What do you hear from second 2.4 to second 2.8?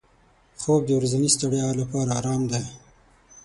دی